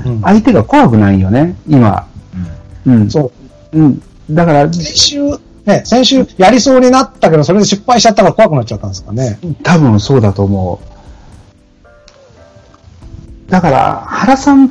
[0.06, 2.06] うん相手が怖くないよね、今。
[2.86, 3.10] うん。
[3.10, 3.32] そ
[3.72, 3.78] う。
[3.78, 4.02] うん。
[4.30, 5.22] だから、先週、
[5.66, 9.38] ね、先週やりそうになったけど、それで失敗しちゃったから怖くなっちゃったんですかね。
[9.62, 10.88] 多分そうだと思う。
[13.50, 14.70] だから、原さん、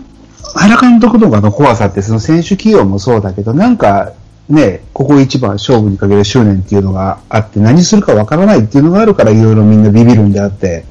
[0.55, 4.13] 原監督とかの怖さって、その選手起用もそうだけど、なんか、
[4.49, 10.85] ね、ここ一番勝負にかける執念っていうのがあって、何するかわからないっていうのがあるから、いろいろみんなビビるんであって、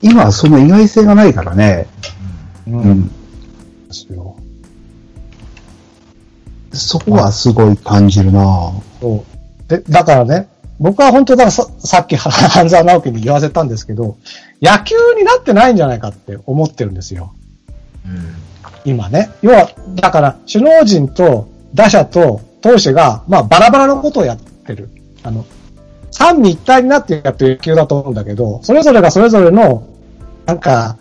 [0.00, 1.86] 今はその意外性がないからね、
[2.68, 2.74] うん。
[2.74, 2.90] ううん。
[2.92, 3.08] ん。
[3.08, 3.12] で
[3.90, 4.33] すよ。
[6.74, 9.24] そこはすごい感じるなそ
[9.68, 9.68] う。
[9.68, 14.16] で、だからね、僕は本当だささっき半沢直樹に言わせたんですけど、
[14.60, 17.32] 野球になってないんじゃないかって思ってるんですよ。
[18.06, 18.34] うん。
[18.84, 19.30] 今ね。
[19.42, 24.90] 要は、だから、首脳陣と打者と投手が、まあ、バラバラのことをやってる。
[25.22, 25.46] あの、
[26.10, 29.86] 三位一体になってやってる野球だと思うんだけど、それぞれがそれぞれの、
[30.46, 30.96] なんか、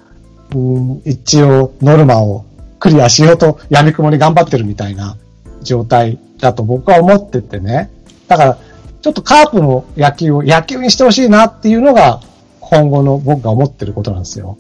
[0.54, 2.46] うん、一応、ノルマを
[2.80, 5.18] クリアしようと、闇雲に頑張ってるみたいな
[5.64, 7.90] 状態だと僕は思っててね。
[8.28, 8.58] だから、
[9.02, 12.22] ちょっとカープの野球を野球にしてほしいなっていうのが、
[12.60, 14.58] 今後の僕が思ってることなんですよ。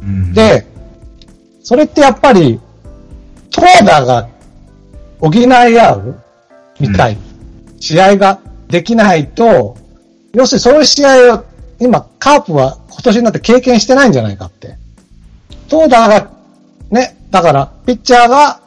[0.00, 0.66] うん、で、
[1.62, 2.60] それってやっぱり、
[3.50, 4.28] 投打が
[5.20, 6.20] 補い合う
[6.78, 7.18] みたい、
[7.80, 9.76] 試合ができないと、
[10.32, 11.44] 要するにそういう試合を
[11.80, 14.76] 今、カープは今年になって経験してないんじゃないかって。
[15.68, 16.30] 投打が、
[16.90, 18.59] ね、だから、ピッチャーが、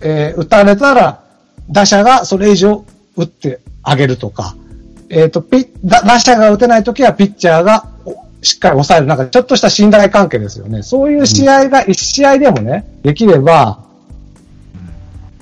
[0.00, 1.22] えー打たれたら、
[1.70, 2.84] 打者がそれ以上
[3.16, 4.56] 打ってあげるとか、
[5.08, 9.06] えっ、と、ピッ、打打者が打てないときはピッチャーがおしっかり抑える。
[9.06, 10.82] なんかちょっとした信頼関係ですよね。
[10.82, 13.80] そういう試合が一試合でもね、できれば、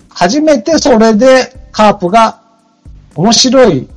[0.09, 2.41] 初めてそれでカープが
[3.15, 3.89] 面白い、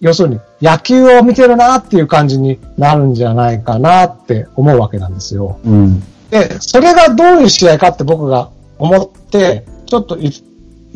[0.00, 5.60] 要するに野球を見てるなっていう感じになるんじゃないかなって思うわけなんですよ。
[5.64, 6.02] うん。
[6.30, 10.42] で、それがどういう試合かって僕が思って、ちょっと一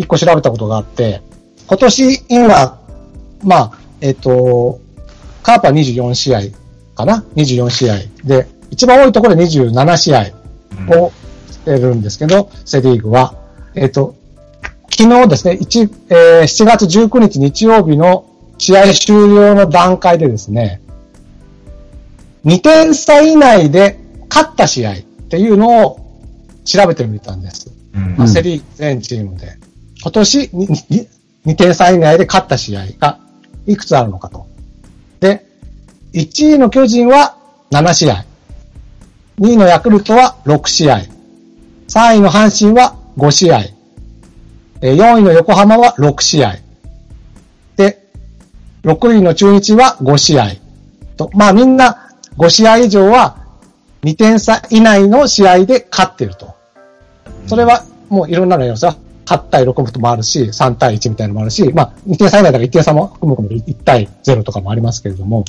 [0.06, 1.22] 個調べたことがあって、
[1.66, 2.78] 今年今、
[3.42, 4.80] まあ、えっ、と、
[5.42, 6.40] カープは24試合
[6.94, 7.98] かな ?24 試合。
[8.24, 10.20] で、一番多いところで27試合
[10.96, 11.12] を
[11.50, 13.34] してるんですけど、セリーグは。
[13.74, 14.14] えっ、と、
[14.90, 18.26] 昨日ですね、1えー7月19日日曜日の
[18.58, 20.82] 試合終了の段階でですね、
[22.44, 24.96] 2点差以内で勝った試合っ
[25.30, 26.00] ていうのを
[26.64, 27.71] 調べてみたんです。
[27.92, 29.56] まあセリーグ全チームで。
[30.02, 31.08] 今年にに
[31.46, 33.18] 2点差以内で勝った試合が
[33.66, 34.46] いくつあるのかと。
[35.20, 35.46] で、
[36.12, 37.36] 1位の巨人は
[37.70, 38.24] 7試合。
[39.38, 41.02] 2位のヤクルトは6試合。
[41.88, 43.60] 3位の阪神は5試合。
[44.80, 46.56] 4位の横浜は6試合。
[47.76, 48.06] で、
[48.82, 50.50] 6位の中日は5試合。
[51.16, 53.38] と、まあみんな5試合以上は
[54.02, 56.54] 2点差以内の試合で勝ってると。
[57.46, 58.76] それはもういろんなのよ。
[58.76, 65.44] それは8対6こともあるし、3対1みたいなのもあるし、まあ2点差以内だから1点差も含むかも1対0とかもありますけれども、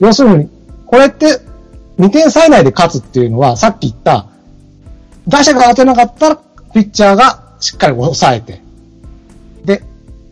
[0.00, 0.48] 要するに、
[0.86, 1.40] これって
[1.98, 4.26] 2点差以内で勝つっていうのは、さっき言った、
[5.26, 6.36] 打者が当てなかったら、
[6.72, 8.62] ピッチャーがしっかり抑えて、
[9.64, 9.82] で、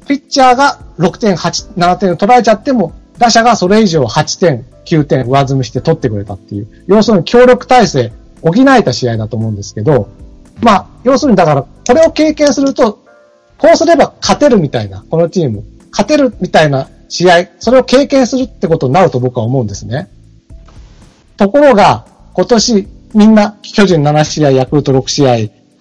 [0.07, 8.13] ピッチャーが6点、8、7点取られちゃっても、打者がそれ以上8点、9点上積みして取ってくれたっていう、要するに協力体制、
[8.43, 10.09] 補えた試合だと思うんですけど、
[10.63, 13.05] まあ、要するにだから、これを経験すると、
[13.59, 20.09] こうすれば勝てるみたいな、このチーム、勝てるみたいな試合、それを経験するってことになると僕は思うんですね。
[21.37, 25.33] ところが、今年、みんな、巨人7試合、ヤクルト6試合、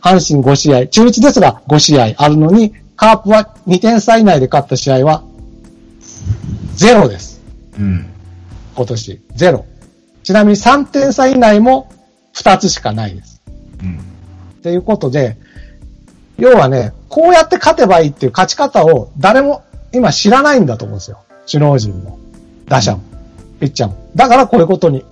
[0.02, 5.24] 阪神5試合、中日ですら5試合あるのに、カープは2点差以内で勝った試合は、
[6.76, 7.42] ゼロです。
[7.80, 8.06] うん。
[8.76, 9.22] 今年。
[9.36, 9.66] ゼロ。
[10.24, 11.90] ちなみに3点差以内も
[12.36, 13.42] 2つしかないです。
[13.82, 14.05] うん。
[14.66, 15.38] っていうことで、
[16.40, 19.64] 要はね、こうやって勝てばいいっていう勝ち方を誰も
[19.94, 21.20] 今知らないんだと思うんですよ。
[21.46, 22.18] 首脳陣も、
[22.68, 23.04] 打者も、
[23.60, 24.10] ピッチャーも。
[24.16, 25.06] だからこういうことに